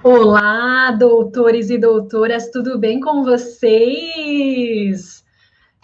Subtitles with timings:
[0.00, 3.64] Olá, doutores e doutoras, tudo bem com vocês?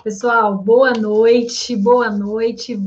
[0.04, 2.78] Pessoal, boa noite, boa noite.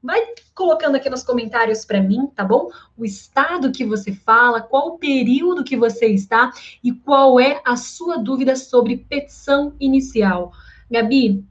[0.00, 0.20] Vai
[0.54, 2.70] colocando aqui nos comentários para mim, tá bom?
[2.96, 6.52] O estado que você fala, qual o período que você está
[6.84, 10.52] e qual é a sua dúvida sobre petição inicial.
[10.88, 11.44] Gabi,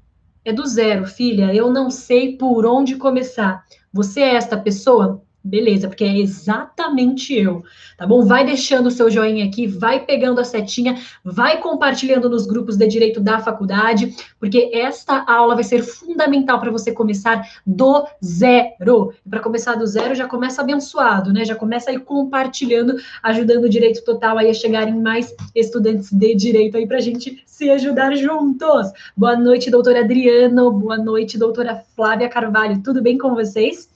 [0.46, 1.54] é do zero, filha.
[1.54, 3.66] Eu não sei por onde começar.
[3.92, 5.22] Você é esta pessoa?
[5.48, 7.64] Beleza, porque é exatamente eu,
[8.00, 8.25] tá bom?
[8.25, 12.87] Vai deixando o seu joinha aqui, vai pegando a setinha, vai compartilhando nos grupos de
[12.87, 19.14] direito da faculdade, porque esta aula vai ser fundamental para você começar do zero.
[19.29, 21.46] Para começar do zero, já começa abençoado, né?
[21.46, 26.75] Já começa aí compartilhando, ajudando o direito total aí a chegarem mais estudantes de direito
[26.75, 28.92] aí para a gente se ajudar juntos.
[29.15, 33.94] Boa noite, doutora Adriano, boa noite, doutora Flávia Carvalho, tudo bem com vocês?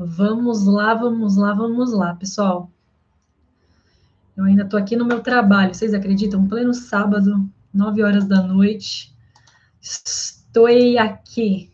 [0.00, 2.70] Vamos lá, vamos lá, vamos lá, pessoal.
[4.36, 6.46] Eu ainda estou aqui no meu trabalho, vocês acreditam?
[6.46, 9.12] Pleno sábado, nove horas da noite.
[9.82, 10.68] Estou
[11.00, 11.72] aqui.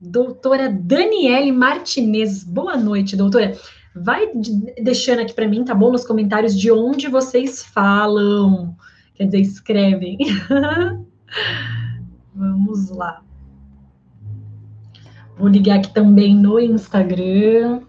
[0.00, 3.58] Doutora Daniele Martinez, boa noite, doutora.
[3.92, 4.30] Vai
[4.80, 5.90] deixando aqui para mim, tá bom?
[5.90, 8.76] Nos comentários de onde vocês falam.
[9.16, 10.18] Quer dizer, escrevem.
[12.32, 13.25] Vamos lá.
[15.38, 17.82] Vou ligar aqui também no Instagram.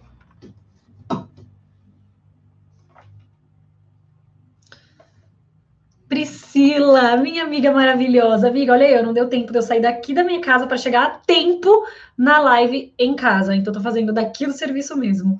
[6.10, 8.50] Priscila, minha amiga maravilhosa.
[8.50, 10.76] Amiga, olha aí, eu não deu tempo de eu sair daqui da minha casa para
[10.76, 11.86] chegar a tempo
[12.18, 13.56] na live em casa.
[13.56, 15.38] Então, tô fazendo daqui do serviço mesmo.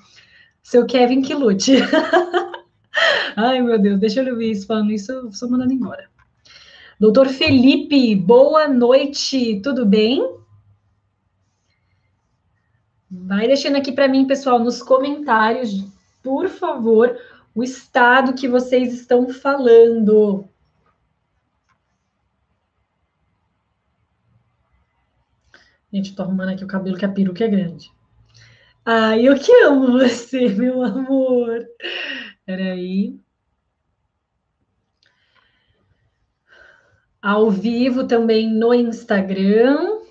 [0.64, 1.74] Seu Kevin que lute.
[3.36, 6.10] Ai, meu Deus, deixa eu ouvir isso falando isso, eu sou mandando embora.
[7.00, 10.38] Doutor Felipe, boa noite, tudo bem?
[13.10, 15.72] Vai deixando aqui para mim, pessoal, nos comentários,
[16.22, 17.18] por favor,
[17.56, 20.48] o estado que vocês estão falando.
[25.92, 27.90] Gente, tô arrumando aqui o cabelo que a peruca é grande.
[28.86, 31.66] Ai, eu que amo você, meu amor.
[32.46, 33.20] Peraí.
[37.22, 40.02] Ao vivo também no Instagram.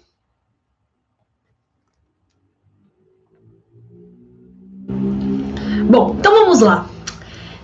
[5.88, 6.91] Bom, então vamos lá.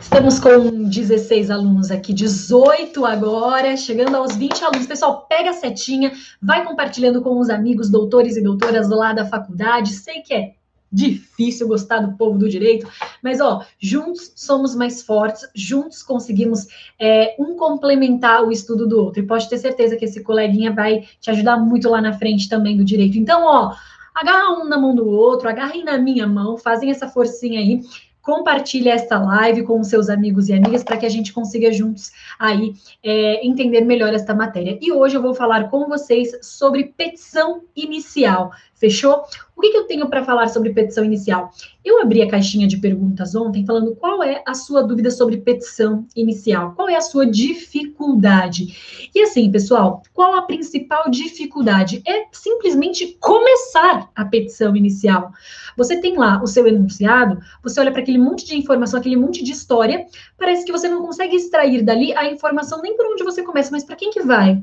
[0.01, 4.87] Estamos com 16 alunos aqui, 18 agora, chegando aos 20 alunos.
[4.87, 9.93] Pessoal, pega a setinha, vai compartilhando com os amigos, doutores e doutoras lá da faculdade.
[9.93, 10.53] Sei que é
[10.91, 12.87] difícil gostar do povo do direito,
[13.21, 16.69] mas ó, juntos somos mais fortes, juntos conseguimos
[17.01, 19.21] é, um complementar o estudo do outro.
[19.21, 22.77] E pode ter certeza que esse coleguinha vai te ajudar muito lá na frente também
[22.77, 23.19] do direito.
[23.19, 23.75] Então, ó,
[24.15, 27.83] agarra um na mão do outro, agarrem na minha mão, fazem essa forcinha aí
[28.23, 32.73] compartilhe esta live com seus amigos e amigas para que a gente consiga juntos aí
[33.03, 34.79] é, entender melhor esta matéria.
[34.81, 38.53] E hoje eu vou falar com vocês sobre petição inicial.
[38.83, 39.23] Fechou?
[39.57, 41.53] O que, que eu tenho para falar sobre petição inicial?
[41.85, 46.05] Eu abri a caixinha de perguntas ontem falando qual é a sua dúvida sobre petição
[46.17, 49.09] inicial, qual é a sua dificuldade.
[49.15, 52.03] E assim, pessoal, qual a principal dificuldade?
[52.05, 55.31] É simplesmente começar a petição inicial.
[55.77, 59.45] Você tem lá o seu enunciado, você olha para aquele monte de informação, aquele monte
[59.45, 60.05] de história,
[60.37, 63.85] parece que você não consegue extrair dali a informação nem por onde você começa, mas
[63.85, 64.61] para quem que vai?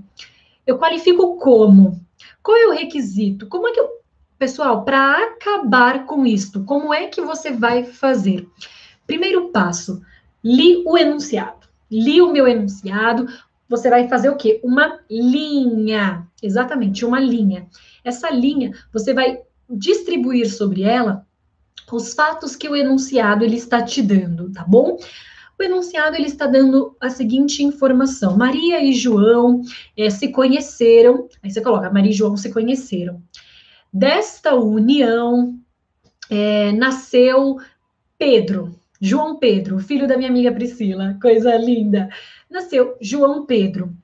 [0.68, 2.02] Eu qualifico como?
[2.44, 3.48] Qual é o requisito?
[3.48, 3.99] Como é que eu
[4.40, 8.48] Pessoal, para acabar com isto, como é que você vai fazer?
[9.06, 10.02] Primeiro passo,
[10.42, 11.68] li o enunciado.
[11.92, 13.28] Li o meu enunciado,
[13.68, 14.62] você vai fazer o quê?
[14.64, 16.26] Uma linha.
[16.42, 17.68] Exatamente, uma linha.
[18.02, 21.28] Essa linha, você vai distribuir sobre ela
[21.92, 24.98] os fatos que o enunciado ele está te dando, tá bom?
[25.60, 29.62] O enunciado ele está dando a seguinte informação: Maria e João
[29.98, 31.28] é, se conheceram.
[31.44, 33.22] Aí você coloca Maria e João se conheceram.
[33.92, 35.60] Desta união
[36.30, 37.58] é, nasceu
[38.18, 42.10] Pedro, João Pedro, filho da minha amiga Priscila, coisa linda.
[42.50, 43.96] Nasceu João Pedro.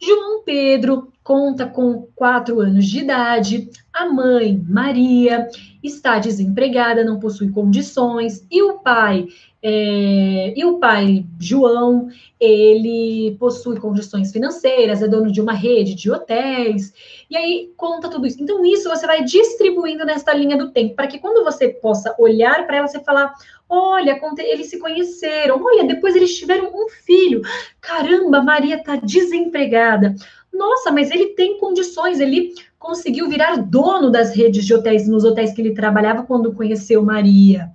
[0.00, 5.48] João Pedro conta com quatro anos de idade, a mãe, Maria,
[5.82, 9.26] está desempregada, não possui condições, e o pai
[9.68, 12.08] é, e o pai, João,
[12.38, 16.94] ele possui condições financeiras, é dono de uma rede de hotéis,
[17.28, 18.40] e aí conta tudo isso.
[18.40, 22.64] Então, isso você vai distribuindo nesta linha do tempo, para que quando você possa olhar
[22.64, 23.34] para ela, você falar:
[23.68, 27.42] olha, eles se conheceram, olha, depois eles tiveram um filho.
[27.80, 30.14] Caramba, Maria está desempregada.
[30.52, 35.52] Nossa, mas ele tem condições, ele conseguiu virar dono das redes de hotéis, nos hotéis
[35.52, 37.70] que ele trabalhava quando conheceu Maria.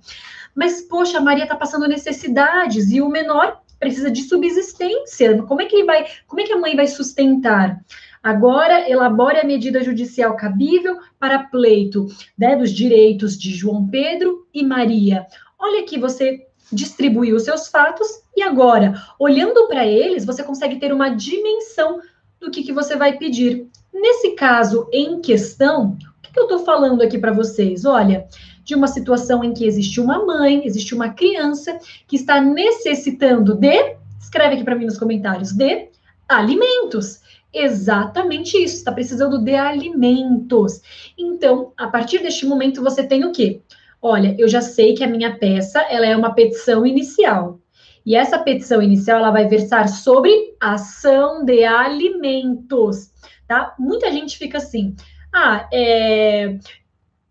[0.54, 5.42] Mas, poxa, Maria está passando necessidades e o menor precisa de subsistência.
[5.42, 7.80] Como é que ele vai, como é que a mãe vai sustentar?
[8.22, 12.06] Agora, elabore a medida judicial cabível para pleito
[12.38, 15.26] né, dos direitos de João Pedro e Maria.
[15.62, 20.92] Olha aqui, você distribuiu os seus fatos e agora, olhando para eles, você consegue ter
[20.92, 22.00] uma dimensão
[22.40, 23.68] do que, que você vai pedir.
[23.94, 27.84] Nesse caso em questão, o que, que eu estou falando aqui para vocês?
[27.84, 28.26] Olha,
[28.64, 31.78] de uma situação em que existe uma mãe, existe uma criança
[32.08, 35.90] que está necessitando de, escreve aqui para mim nos comentários, de
[36.28, 37.20] alimentos.
[37.54, 40.80] Exatamente isso, está precisando de alimentos.
[41.16, 43.60] Então, a partir deste momento, você tem o quê?
[44.02, 47.60] Olha, eu já sei que a minha peça ela é uma petição inicial.
[48.04, 53.12] E essa petição inicial ela vai versar sobre ação de alimentos,
[53.46, 53.76] tá?
[53.78, 54.96] Muita gente fica assim,
[55.32, 56.58] ah, é...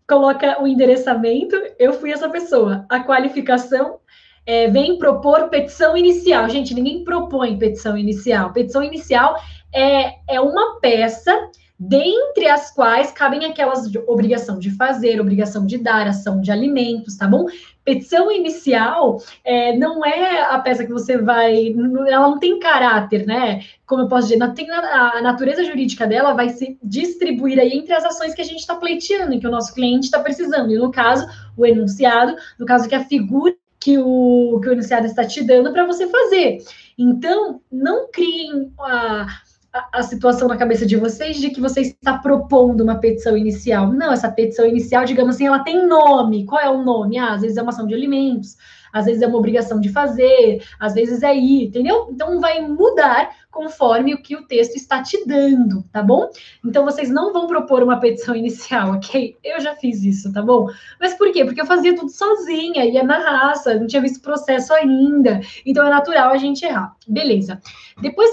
[0.08, 2.86] coloca o endereçamento, eu fui essa pessoa.
[2.88, 3.98] A qualificação
[4.46, 6.48] é, vem propor petição inicial.
[6.48, 8.50] Gente, ninguém propõe petição inicial.
[8.52, 9.36] Petição inicial
[9.74, 11.50] é, é uma peça
[11.84, 17.16] dentre as quais cabem aquelas de obrigação de fazer, obrigação de dar, ação de alimentos,
[17.16, 17.46] tá bom?
[17.84, 21.74] Petição inicial é, não é a peça que você vai.
[22.06, 23.64] Ela não tem caráter, né?
[23.84, 28.04] Como eu posso dizer, tem a, natureza jurídica dela vai se distribuir aí entre as
[28.04, 30.70] ações que a gente está pleiteando, que o nosso cliente está precisando.
[30.70, 31.26] E no caso,
[31.56, 35.72] o enunciado, no caso que a figura que o, que o enunciado está te dando
[35.72, 36.58] para você fazer.
[36.96, 39.26] Então, não criem a
[39.72, 43.90] a, situação na cabeça de vocês de que você está propondo uma petição inicial.
[43.90, 46.44] Não, essa petição inicial, digamos assim, ela tem nome.
[46.44, 47.18] Qual é o nome?
[47.18, 48.58] Ah, às vezes é uma ação de alimentos,
[48.92, 52.08] às vezes é uma obrigação de fazer, às vezes é ir, entendeu?
[52.10, 56.28] Então vai mudar conforme o que o texto está te dando, tá bom?
[56.62, 59.38] Então vocês não vão propor uma petição inicial, ok?
[59.42, 60.68] Eu já fiz isso, tá bom?
[61.00, 61.46] Mas por quê?
[61.46, 65.40] Porque eu fazia tudo sozinha, ia na raça, não tinha visto processo ainda.
[65.64, 66.94] Então é natural a gente errar.
[67.08, 67.58] Beleza.
[68.02, 68.30] Depois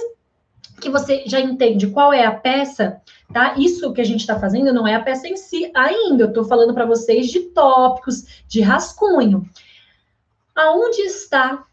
[0.79, 3.55] que você já entende qual é a peça, tá?
[3.57, 6.23] Isso que a gente está fazendo não é a peça em si ainda.
[6.23, 9.45] Eu estou falando para vocês de tópicos, de rascunho.
[10.55, 11.65] Aonde está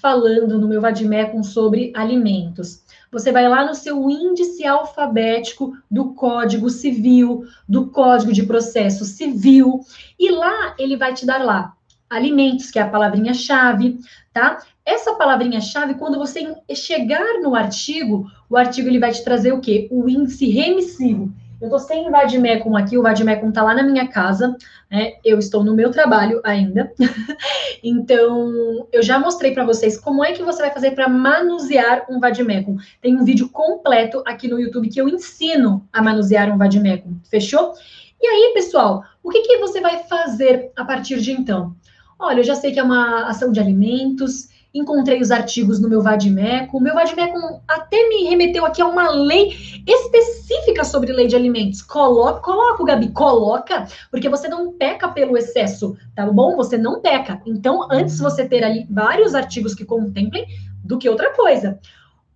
[0.00, 2.82] falando no meu Vadimecum sobre alimentos?
[3.10, 9.80] Você vai lá no seu índice alfabético do Código Civil, do Código de Processo Civil,
[10.18, 11.74] e lá ele vai te dar lá
[12.10, 14.00] alimentos, que é a palavrinha-chave,
[14.32, 14.58] tá?
[14.84, 19.86] Essa palavrinha-chave, quando você chegar no artigo, o artigo ele vai te trazer o quê?
[19.90, 21.32] O índice remissivo.
[21.60, 24.56] Eu estou sem o Vadimecum aqui, o Vadimecum está lá na minha casa,
[24.90, 25.12] né?
[25.22, 26.90] Eu estou no meu trabalho ainda.
[27.84, 32.18] então, eu já mostrei para vocês como é que você vai fazer para manusear um
[32.18, 32.78] Vadimecum.
[33.02, 37.18] Tem um vídeo completo aqui no YouTube que eu ensino a manusear um Vadimecum.
[37.30, 37.74] Fechou?
[38.22, 41.76] E aí, pessoal, o que, que você vai fazer a partir de então?
[42.20, 46.02] Olha, eu já sei que é uma ação de alimentos, encontrei os artigos no meu
[46.02, 46.76] Vadimeco.
[46.76, 49.56] O meu Vadimeco até me remeteu aqui a uma lei
[49.86, 51.80] específica sobre lei de alimentos.
[51.80, 56.56] Coloca, coloca, Gabi, coloca, porque você não peca pelo excesso, tá bom?
[56.56, 57.40] Você não peca.
[57.46, 60.46] Então, antes você ter ali vários artigos que contemplem
[60.84, 61.80] do que outra coisa.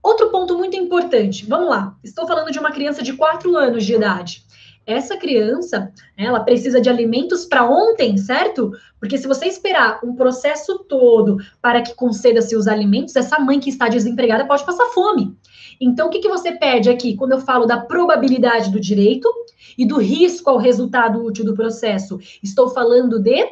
[0.02, 1.94] Outro ponto muito importante, vamos lá.
[2.02, 4.44] Estou falando de uma criança de 4 anos de idade
[4.86, 8.72] essa criança, ela precisa de alimentos para ontem, certo?
[9.00, 13.70] Porque se você esperar um processo todo para que conceda-se os alimentos, essa mãe que
[13.70, 15.36] está desempregada pode passar fome.
[15.80, 19.28] Então, o que, que você pede aqui quando eu falo da probabilidade do direito
[19.76, 22.18] e do risco ao resultado útil do processo?
[22.42, 23.46] Estou falando de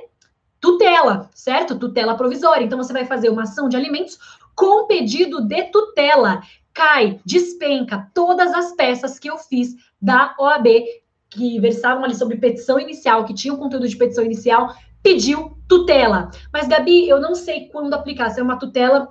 [0.60, 1.78] tutela, certo?
[1.78, 2.64] Tutela provisória.
[2.64, 4.18] Então, você vai fazer uma ação de alimentos
[4.54, 6.42] com pedido de tutela.
[6.72, 10.68] Cai, despenca todas as peças que eu fiz da OAB
[11.32, 16.30] que versavam ali sobre petição inicial, que tinham conteúdo de petição inicial, pediu tutela.
[16.52, 19.08] Mas, Gabi, eu não sei quando aplicar, se é uma tutela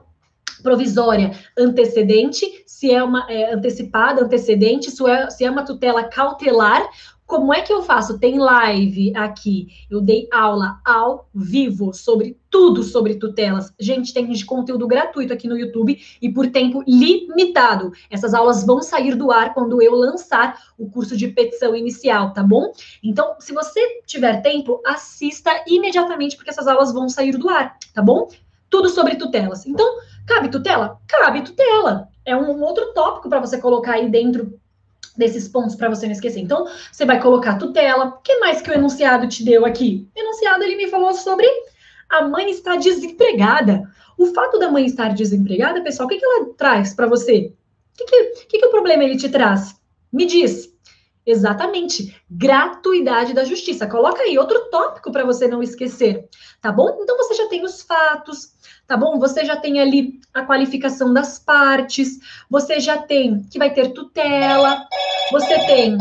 [0.61, 6.87] provisória antecedente, se é uma é, antecipada, antecedente, se é, se é uma tutela cautelar
[7.31, 8.19] como é que eu faço?
[8.19, 9.69] Tem live aqui.
[9.89, 13.73] Eu dei aula ao vivo sobre tudo sobre tutelas.
[13.79, 17.93] Gente, tem conteúdo gratuito aqui no YouTube e por tempo limitado.
[18.09, 22.43] Essas aulas vão sair do ar quando eu lançar o curso de petição inicial, tá
[22.43, 22.73] bom?
[23.01, 28.01] Então, se você tiver tempo, assista imediatamente, porque essas aulas vão sair do ar, tá
[28.01, 28.27] bom?
[28.69, 29.65] Tudo sobre tutelas.
[29.65, 30.99] Então, cabe tutela?
[31.07, 32.09] Cabe tutela.
[32.25, 34.59] É um outro tópico para você colocar aí dentro
[35.21, 36.39] desses pontos para você não esquecer.
[36.39, 38.05] Então, você vai colocar tutela.
[38.05, 40.09] O que mais que o enunciado te deu aqui?
[40.15, 41.47] O enunciado ele me falou sobre
[42.09, 43.89] a mãe está desempregada.
[44.17, 47.53] O fato da mãe estar desempregada, pessoal, o que, que ela traz para você?
[47.93, 49.79] O que, que, que, que o problema ele te traz?
[50.11, 50.70] Me diz.
[51.25, 52.15] Exatamente.
[52.29, 53.87] Gratuidade da justiça.
[53.87, 56.27] Coloca aí outro tópico para você não esquecer,
[56.59, 56.99] tá bom?
[57.01, 58.53] Então você já tem os fatos,
[58.87, 59.19] tá bom?
[59.19, 64.87] Você já tem ali a qualificação das partes, você já tem que vai ter tutela,
[65.31, 65.97] você tem.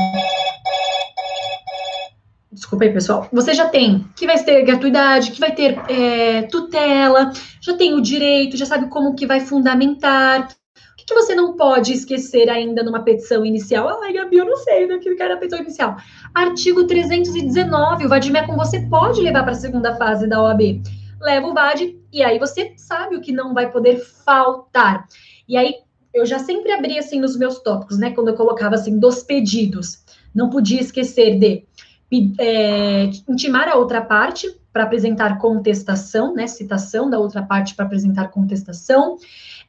[2.50, 3.28] Desculpa aí, pessoal.
[3.32, 8.00] Você já tem que vai ter gratuidade, que vai ter é, tutela, já tem o
[8.00, 10.48] direito, já sabe como que vai fundamentar,
[11.10, 14.00] que você não pode esquecer ainda numa petição inicial?
[14.00, 15.96] Ai, Gabi, eu não sei daquilo que era a petição inicial.
[16.32, 20.80] Artigo 319, o Vadimecum você pode levar para a segunda fase da OAB.
[21.20, 25.06] Leva o VAD e aí você sabe o que não vai poder faltar.
[25.48, 25.74] E aí,
[26.14, 28.12] eu já sempre abri assim nos meus tópicos, né?
[28.12, 30.04] Quando eu colocava assim, dos pedidos.
[30.32, 31.64] Não podia esquecer de
[32.38, 36.46] é, intimar a outra parte para apresentar contestação, né?
[36.46, 39.16] Citação da outra parte para apresentar contestação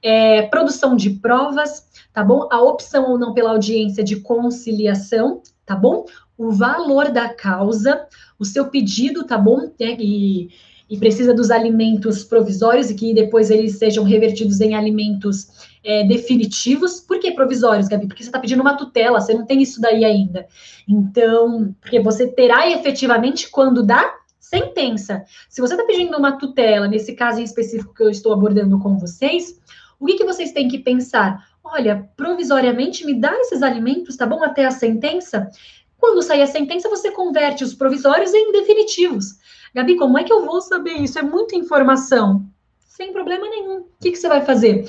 [0.02, 2.48] é, produção de provas, tá bom?
[2.52, 6.06] A opção ou não pela audiência de conciliação, tá bom?
[6.38, 8.08] O valor da causa,
[8.40, 9.72] o seu pedido, tá bom?
[9.80, 10.50] É, e,
[10.90, 17.00] e precisa dos alimentos provisórios e que depois eles sejam revertidos em alimentos é, definitivos.
[17.00, 18.08] Por que provisórios, Gabi?
[18.08, 20.48] Porque você está pedindo uma tutela, você não tem isso daí ainda.
[20.88, 25.24] Então, porque você terá efetivamente quando dá sentença.
[25.50, 28.98] Se você está pedindo uma tutela, nesse caso em específico que eu estou abordando com
[28.98, 29.60] vocês,
[30.00, 31.48] o que, que vocês têm que pensar?
[31.64, 34.44] Olha, provisoriamente me dá esses alimentos, tá bom?
[34.44, 35.50] Até a sentença.
[35.98, 39.36] Quando sair a sentença, você converte os provisórios em definitivos.
[39.74, 41.20] Gabi, como é que eu vou saber isso?
[41.20, 42.44] É muita informação.
[42.80, 43.78] Sem problema nenhum.
[43.78, 44.86] O que, que você vai fazer?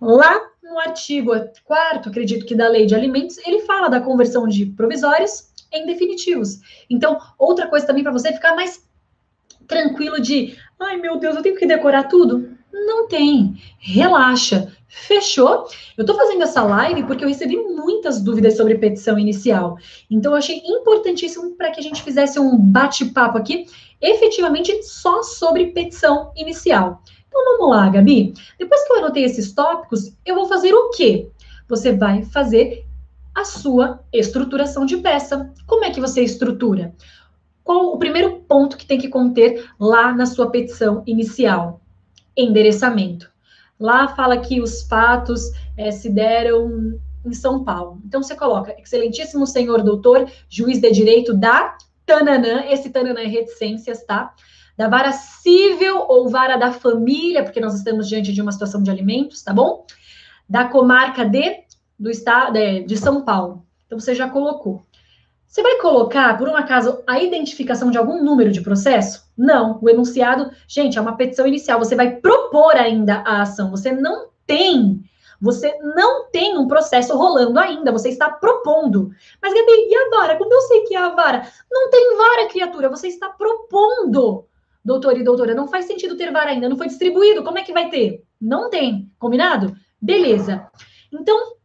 [0.00, 1.32] Lá no artigo
[1.64, 6.60] 4, acredito que da lei de alimentos, ele fala da conversão de provisórios em definitivos.
[6.88, 8.84] Então, outra coisa também para você ficar mais
[9.66, 12.56] tranquilo de, ai meu Deus, eu tenho que decorar tudo.
[12.72, 13.60] Não tem.
[13.78, 14.72] Relaxa.
[14.88, 15.66] Fechou?
[15.96, 19.76] Eu estou fazendo essa live porque eu recebi muitas dúvidas sobre petição inicial.
[20.10, 23.66] Então, eu achei importantíssimo para que a gente fizesse um bate-papo aqui,
[24.00, 27.02] efetivamente só sobre petição inicial.
[27.38, 28.34] Então, vamos lá, Gabi.
[28.58, 31.28] Depois que eu anotei esses tópicos, eu vou fazer o quê?
[31.68, 32.86] Você vai fazer
[33.34, 35.52] a sua estruturação de peça.
[35.66, 36.94] Como é que você estrutura?
[37.62, 41.80] Qual o primeiro ponto que tem que conter lá na sua petição inicial?
[42.36, 43.30] endereçamento.
[43.80, 48.00] Lá fala que os fatos é, se deram em São Paulo.
[48.04, 54.04] Então você coloca, excelentíssimo senhor doutor, juiz de direito da Tananã, esse Tananã é reticências,
[54.04, 54.32] tá?
[54.76, 58.90] Da vara civil ou vara da família, porque nós estamos diante de uma situação de
[58.90, 59.86] alimentos, tá bom?
[60.48, 61.64] Da comarca de,
[61.98, 63.64] do estado de, São Paulo.
[63.86, 64.84] Então você já colocou.
[65.46, 69.24] Você vai colocar, por um acaso, a identificação de algum número de processo?
[69.36, 69.78] Não.
[69.80, 71.78] O enunciado, gente, é uma petição inicial.
[71.78, 73.70] Você vai propor ainda a ação.
[73.70, 75.02] Você não tem.
[75.40, 79.10] Você não tem um processo rolando ainda, você está propondo.
[79.40, 80.36] Mas, Gabi, e a vara?
[80.36, 81.46] Como eu sei que é a vara?
[81.70, 84.46] Não tem vara, criatura, você está propondo,
[84.86, 85.54] doutor e doutora.
[85.54, 88.22] Não faz sentido ter vara ainda, não foi distribuído, como é que vai ter?
[88.40, 89.76] Não tem, combinado?
[90.00, 90.68] Beleza.
[91.12, 91.56] Então,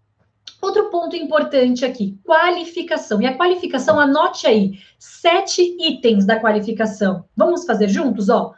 [0.61, 3.19] Outro ponto importante aqui, qualificação.
[3.19, 7.25] E a qualificação, anote aí, sete itens da qualificação.
[7.35, 8.53] Vamos fazer juntos, ó.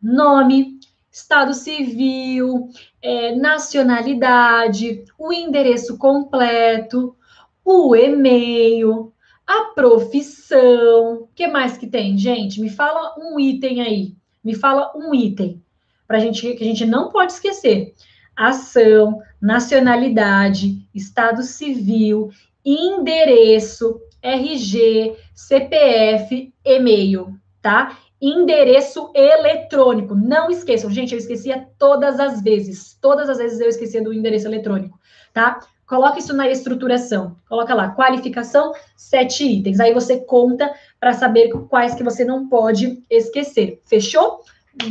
[0.00, 0.78] Nome,
[1.10, 2.68] estado civil,
[3.02, 7.16] é, nacionalidade, o endereço completo,
[7.64, 9.13] o e-mail,
[9.46, 11.22] a profissão.
[11.22, 12.60] O que mais que tem, gente?
[12.60, 14.14] Me fala um item aí.
[14.42, 15.62] Me fala um item
[16.06, 17.94] para gente que a gente não pode esquecer
[18.36, 22.30] ação, nacionalidade, estado civil,
[22.64, 27.98] endereço, RG, CPF, e-mail, tá?
[28.20, 30.14] Endereço eletrônico.
[30.14, 32.96] Não esqueçam, gente, eu esquecia todas as vezes.
[33.00, 34.98] Todas as vezes eu esquecia do endereço eletrônico,
[35.32, 35.60] tá?
[35.94, 37.36] Coloca isso na estruturação.
[37.48, 39.78] Coloca lá, qualificação, sete itens.
[39.78, 43.80] Aí você conta para saber quais que você não pode esquecer.
[43.84, 44.40] Fechou?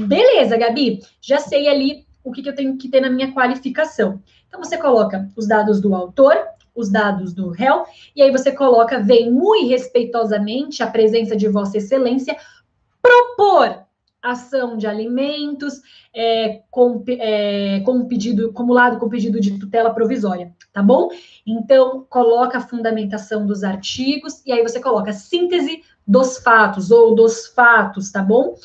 [0.07, 1.01] Beleza, Gabi.
[1.19, 4.23] Já sei ali o que, que eu tenho que ter na minha qualificação.
[4.47, 6.37] Então, você coloca os dados do autor,
[6.73, 7.83] os dados do réu,
[8.15, 12.37] e aí você coloca, vem muito respeitosamente a presença de Vossa Excelência
[13.01, 13.32] propor
[14.33, 15.81] ação de alimentos
[16.13, 21.09] é, com, é, com pedido, acumulado com pedido de tutela provisória, tá bom?
[21.45, 27.47] Então, coloca a fundamentação dos artigos, e aí você coloca síntese dos fatos, ou dos
[27.47, 28.55] fatos, tá bom?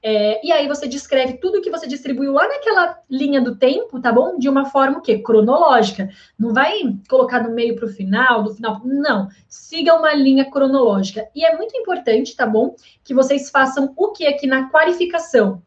[0.00, 4.12] É, e aí você descreve tudo que você distribuiu lá naquela linha do tempo, tá
[4.12, 4.38] bom?
[4.38, 5.18] De uma forma o quê?
[5.18, 6.08] Cronológica.
[6.38, 6.72] Não vai
[7.08, 8.80] colocar no meio para o final, do final.
[8.84, 9.28] Não.
[9.48, 11.28] Siga uma linha cronológica.
[11.34, 12.76] E é muito importante, tá bom?
[13.02, 15.62] Que vocês façam o que aqui na qualificação.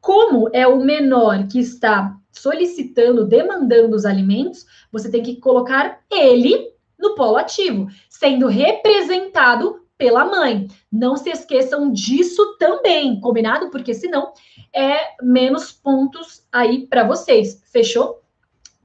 [0.00, 6.72] Como é o menor que está solicitando, demandando os alimentos, você tem que colocar ele
[6.98, 10.66] no polo ativo, sendo representado pela mãe.
[10.90, 13.70] Não se esqueçam disso também, combinado?
[13.70, 14.32] Porque senão
[14.74, 17.62] é menos pontos aí para vocês.
[17.70, 18.20] Fechou?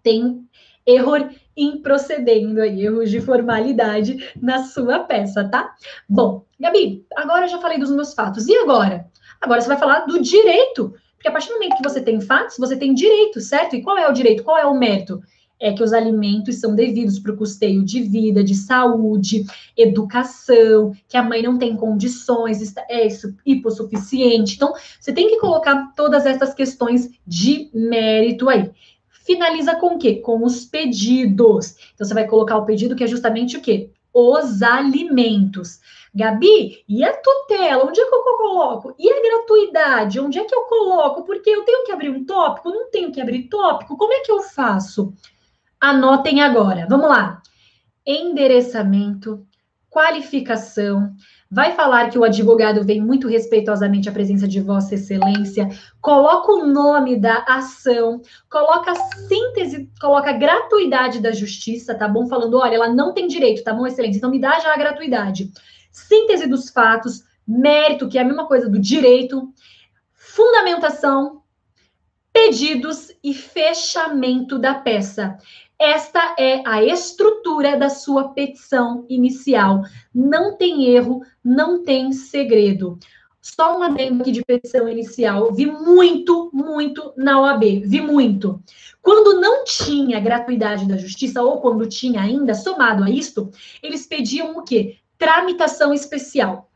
[0.03, 0.47] Tem
[0.85, 5.73] erro em procedendo aí, erros de formalidade na sua peça, tá?
[6.07, 8.47] Bom, Gabi, agora eu já falei dos meus fatos.
[8.47, 9.07] E agora?
[9.41, 10.93] Agora você vai falar do direito.
[11.15, 13.75] Porque a partir do momento que você tem fatos, você tem direito, certo?
[13.75, 14.43] E qual é o direito?
[14.43, 15.19] Qual é o mérito?
[15.59, 19.45] É que os alimentos são devidos para o custeio de vida, de saúde,
[19.75, 23.07] educação, que a mãe não tem condições, é
[23.45, 24.55] hipossuficiente.
[24.55, 28.69] Então, você tem que colocar todas essas questões de mérito aí.
[29.09, 30.15] Finaliza com o quê?
[30.15, 31.75] Com os pedidos.
[31.93, 33.89] Então, você vai colocar o pedido que é justamente o quê?
[34.13, 35.79] Os alimentos.
[36.13, 37.85] Gabi, e a tutela?
[37.85, 38.95] Onde é que eu coloco?
[38.97, 40.19] E a gratuidade?
[40.19, 41.23] Onde é que eu coloco?
[41.23, 42.69] Porque eu tenho que abrir um tópico?
[42.69, 43.97] Não tenho que abrir tópico?
[43.97, 45.13] Como é que eu faço?
[45.79, 46.87] Anotem agora.
[46.89, 47.41] Vamos lá.
[48.05, 49.45] Endereçamento,
[49.89, 51.13] qualificação,
[51.49, 55.67] vai falar que o advogado vem muito respeitosamente à presença de Vossa Excelência,
[56.01, 62.27] coloca o nome da ação, coloca a síntese, coloca a gratuidade da justiça, tá bom?
[62.27, 64.17] Falando, olha, ela não tem direito, tá bom, Excelência?
[64.17, 65.51] Então me dá já a gratuidade
[65.97, 69.51] síntese dos fatos, mérito, que é a mesma coisa do direito,
[70.13, 71.41] fundamentação,
[72.31, 75.37] pedidos e fechamento da peça.
[75.79, 79.81] Esta é a estrutura da sua petição inicial.
[80.13, 82.97] Não tem erro, não tem segredo.
[83.41, 85.53] Só um adendo aqui de petição inicial.
[85.53, 87.83] Vi muito, muito na OAB.
[87.85, 88.61] Vi muito.
[89.01, 93.49] Quando não tinha gratuidade da justiça, ou quando tinha ainda, somado a isto,
[93.81, 94.97] eles pediam o quê?
[95.17, 96.69] tramitação especial,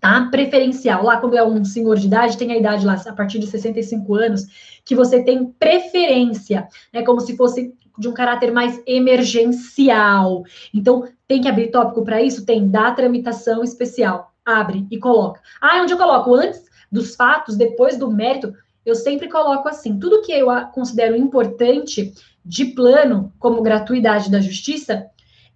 [0.00, 0.28] tá?
[0.30, 1.04] Preferencial.
[1.04, 4.14] Lá, quando é um senhor de idade, tem a idade lá, a partir de 65
[4.14, 4.46] anos,
[4.84, 7.02] que você tem preferência, né?
[7.02, 10.44] Como se fosse de um caráter mais emergencial.
[10.72, 12.44] Então, tem que abrir tópico para isso?
[12.44, 14.32] Tem, dá tramitação especial.
[14.44, 15.40] Abre e coloca.
[15.60, 16.34] Ah, onde eu coloco?
[16.34, 19.98] Antes dos fatos, depois do mérito, eu sempre coloco assim.
[19.98, 22.12] Tudo que eu considero importante
[22.44, 25.06] de plano, como gratuidade da justiça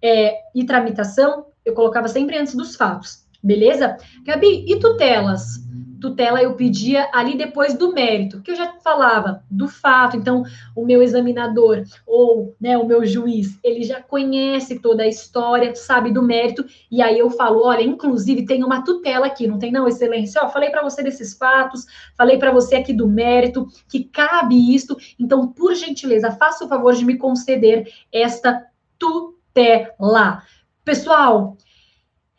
[0.01, 3.97] é, e tramitação, eu colocava sempre antes dos fatos, beleza?
[4.23, 5.68] Gabi, e tutelas?
[5.99, 10.15] Tutela eu pedia ali depois do mérito, que eu já falava do fato.
[10.15, 10.43] Então,
[10.75, 16.11] o meu examinador ou né, o meu juiz, ele já conhece toda a história, sabe
[16.11, 19.87] do mérito, e aí eu falo: olha, inclusive tem uma tutela aqui, não tem, não,
[19.87, 20.41] excelência?
[20.43, 21.85] Ó, falei para você desses fatos,
[22.17, 26.93] falei para você aqui do mérito, que cabe isto, então, por gentileza, faça o favor
[26.93, 28.65] de me conceder esta
[28.97, 30.43] tutela.
[30.83, 31.57] Pessoal,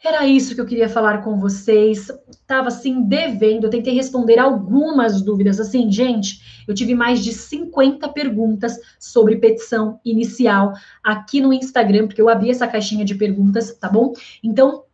[0.03, 2.11] era isso que eu queria falar com vocês.
[2.47, 5.61] Tava assim devendo, eu tentei responder algumas dúvidas.
[5.61, 10.73] Assim, gente, eu tive mais de 50 perguntas sobre petição inicial
[11.05, 14.15] aqui no Instagram, porque eu abri essa caixinha de perguntas, tá bom?
[14.43, 14.85] Então,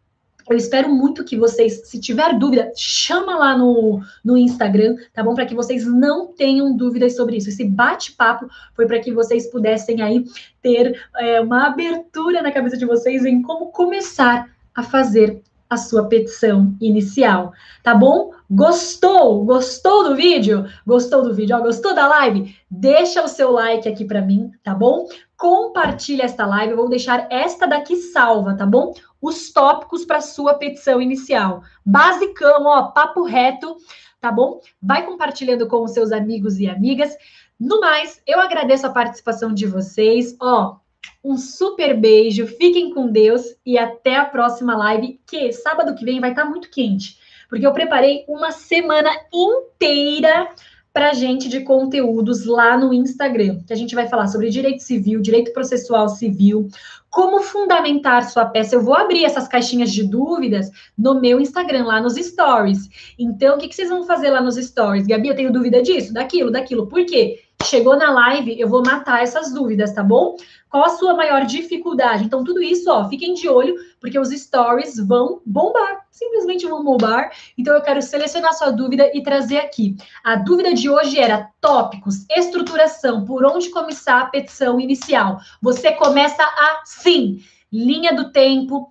[0.49, 5.35] eu espero muito que vocês, se tiver dúvida, chama lá no, no Instagram, tá bom?
[5.35, 7.49] Para que vocês não tenham dúvidas sobre isso.
[7.49, 10.25] Esse bate-papo foi para que vocês pudessem aí
[10.63, 16.07] ter é, uma abertura na cabeça de vocês em como começar a fazer a sua
[16.07, 18.31] petição inicial, tá bom?
[18.49, 19.45] Gostou?
[19.45, 20.65] Gostou do vídeo?
[20.87, 21.59] Gostou do vídeo?
[21.61, 22.55] Gostou da live?
[22.71, 25.09] Deixa o seu like aqui para mim, tá bom?
[25.37, 28.95] Compartilha esta live, eu vou deixar esta daqui salva, tá bom?
[29.21, 31.63] Os tópicos para sua petição inicial.
[31.85, 33.77] Basicão, ó, papo reto,
[34.21, 34.61] tá bom?
[34.81, 37.17] Vai compartilhando com os seus amigos e amigas.
[37.59, 40.37] No mais, eu agradeço a participação de vocês.
[40.41, 40.77] Ó,
[41.23, 46.21] um super beijo, fiquem com Deus e até a próxima live, que sábado que vem
[46.21, 50.49] vai estar tá muito quente, porque eu preparei uma semana inteira
[50.97, 55.21] para gente de conteúdos lá no Instagram, que a gente vai falar sobre direito civil,
[55.21, 56.69] direito processual civil,
[57.11, 58.75] como fundamentar sua peça.
[58.75, 62.89] Eu vou abrir essas caixinhas de dúvidas no meu Instagram, lá nos stories.
[63.19, 65.07] Então, o que, que vocês vão fazer lá nos stories?
[65.07, 66.87] Gabi, eu tenho dúvida disso, daquilo, daquilo.
[66.87, 67.43] Por quê?
[67.67, 70.37] Chegou na live, eu vou matar essas dúvidas, tá bom?
[70.71, 72.25] Qual a sua maior dificuldade?
[72.25, 77.31] Então, tudo isso, ó, fiquem de olho, porque os stories vão bombar, simplesmente vão bombar.
[77.59, 79.97] Então, eu quero selecionar sua dúvida e trazer aqui.
[80.23, 85.41] A dúvida de hoje era tópicos, estruturação, por onde começar a petição inicial.
[85.61, 86.43] Você começa
[86.83, 88.89] assim, linha do tempo,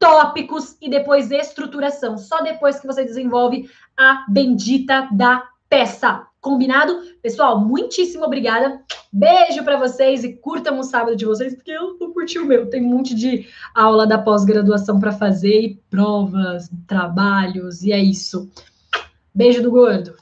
[0.00, 2.18] tópicos e depois estruturação.
[2.18, 6.29] Só depois que você desenvolve a bendita da peça.
[6.40, 7.00] Combinado?
[7.22, 8.80] Pessoal, muitíssimo obrigada.
[9.12, 12.70] Beijo para vocês e curtam o sábado de vocês, porque eu vou curtir o meu.
[12.70, 18.50] Tem um monte de aula da pós-graduação para fazer, e provas, trabalhos, e é isso.
[19.34, 20.14] Beijo do gordo.